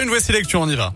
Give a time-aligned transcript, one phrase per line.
[0.00, 0.92] une, voici lecture, on y va.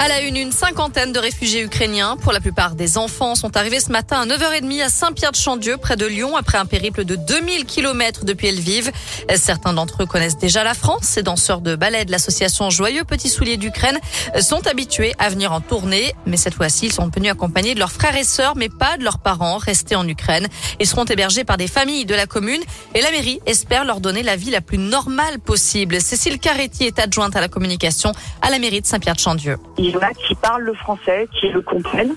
[0.00, 3.80] À la une, une cinquantaine de réfugiés ukrainiens, pour la plupart des enfants, sont arrivés
[3.80, 8.24] ce matin à 9h30 à Saint-Pierre-de-Chandieu, près de Lyon, après un périple de 2000 km
[8.24, 8.92] depuis Lviv.
[9.34, 11.02] Certains d'entre eux connaissent déjà la France.
[11.02, 13.98] Ces danseurs de ballet de l'association Joyeux Petits Souliers d'Ukraine
[14.40, 16.14] sont habitués à venir en tournée.
[16.26, 19.02] Mais cette fois-ci, ils sont venus accompagnés de leurs frères et sœurs, mais pas de
[19.02, 20.46] leurs parents restés en Ukraine.
[20.78, 22.62] Ils seront hébergés par des familles de la commune
[22.94, 26.00] et la mairie espère leur donner la vie la plus normale possible.
[26.00, 28.12] Cécile Caretti est adjointe à la communication
[28.42, 29.56] à la mairie de Saint-Pierre-de-Chandieu.
[29.88, 32.14] Il y en a qui parlent le français, qui le comprennent.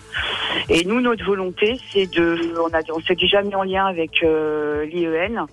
[0.67, 5.45] Et nous, notre volonté, c'est de, on, s'est déjà mis en lien avec euh, l'IEN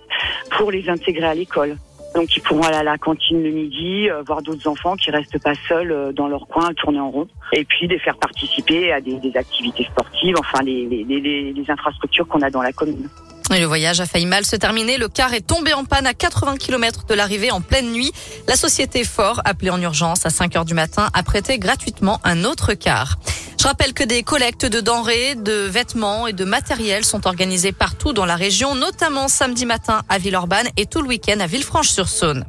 [0.51, 1.77] pour les intégrer à l'école.
[2.17, 5.41] Donc ils pourront aller à la cantine le midi, euh, voir d'autres enfants qui restent
[5.41, 7.29] pas seuls euh, dans leur coin tourner en rond.
[7.53, 12.63] Et puis les faire participer à des, activités sportives, enfin les infrastructures qu'on a dans
[12.63, 13.09] la commune.
[13.51, 14.99] Le voyage a failli mal se terminer.
[14.99, 18.13] Le car est tombé en panne à 80 km de l'arrivée en pleine nuit.
[18.47, 22.45] La société Fort, appelée en urgence à 5 heures du matin, a prêté gratuitement un
[22.45, 23.19] autre car.
[23.61, 28.13] Je rappelle que des collectes de denrées, de vêtements et de matériel sont organisées partout
[28.13, 32.45] dans la région, notamment samedi matin à Villeurbanne et tout le week-end à Villefranche-sur-Saône.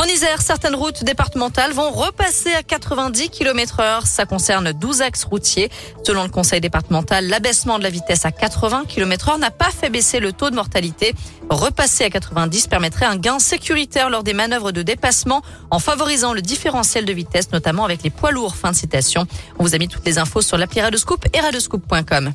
[0.00, 4.06] En Isère, certaines routes départementales vont repasser à 90 km heure.
[4.06, 5.70] Ça concerne 12 axes routiers.
[6.06, 9.90] Selon le conseil départemental, l'abaissement de la vitesse à 80 km heure n'a pas fait
[9.90, 11.14] baisser le taux de mortalité.
[11.50, 16.40] Repasser à 90 permettrait un gain sécuritaire lors des manœuvres de dépassement en favorisant le
[16.40, 18.56] différentiel de vitesse, notamment avec les poids lourds.
[18.56, 19.26] Fin de citation.
[19.58, 22.32] On vous a mis toutes les infos sur l'appli Radescoop et radescoop.com.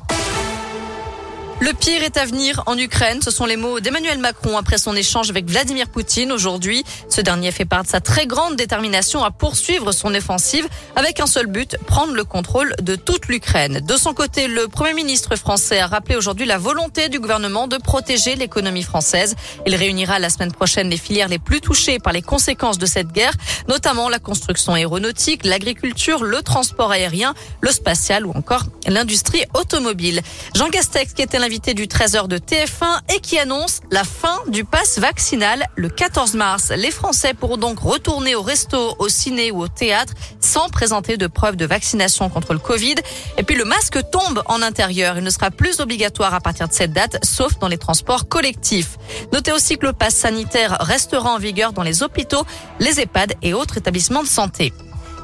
[1.58, 3.22] Le pire est à venir en Ukraine.
[3.22, 6.84] Ce sont les mots d'Emmanuel Macron après son échange avec Vladimir Poutine aujourd'hui.
[7.08, 11.26] Ce dernier fait part de sa très grande détermination à poursuivre son offensive avec un
[11.26, 13.80] seul but, prendre le contrôle de toute l'Ukraine.
[13.80, 17.78] De son côté, le Premier ministre français a rappelé aujourd'hui la volonté du gouvernement de
[17.78, 19.34] protéger l'économie française.
[19.66, 23.12] Il réunira la semaine prochaine les filières les plus touchées par les conséquences de cette
[23.12, 23.32] guerre,
[23.66, 30.20] notamment la construction aéronautique, l'agriculture, le transport aérien, le spatial ou encore l'industrie automobile.
[30.54, 34.98] Jean qui était invité du 13h de TF1 et qui annonce la fin du pass
[34.98, 36.72] vaccinal le 14 mars.
[36.76, 41.28] Les Français pourront donc retourner au resto, au ciné ou au théâtre sans présenter de
[41.28, 42.96] preuve de vaccination contre le Covid.
[43.38, 45.18] Et puis le masque tombe en intérieur.
[45.18, 48.98] Il ne sera plus obligatoire à partir de cette date, sauf dans les transports collectifs.
[49.32, 52.44] Notez aussi que le pass sanitaire restera en vigueur dans les hôpitaux,
[52.80, 54.72] les EHPAD et autres établissements de santé.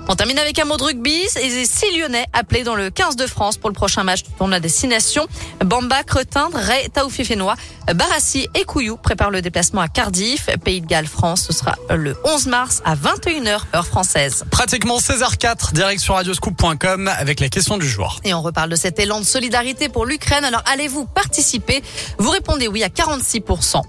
[0.08, 3.26] On termine avec un mot de rugby et six Lyonnais appelés dans le 15 de
[3.26, 5.26] France pour le prochain match du tournoi destination.
[5.64, 7.56] Bamba, Cretin, Ray, Taoufifénois,
[7.94, 10.48] Barassi et Couillou préparent le déplacement à Cardiff.
[10.64, 14.44] Pays de Galles, France, ce sera le 11 mars à 21h heure française.
[14.50, 18.20] Pratiquement 16h04, direction radioscoop.com avec la question du jour.
[18.24, 20.44] Et on reparle de cet élan de solidarité pour l'Ukraine.
[20.44, 21.82] Alors allez-vous participer?
[22.18, 23.82] Vous répondez oui à 46%.